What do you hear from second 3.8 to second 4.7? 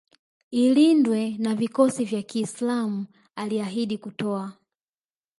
kutoa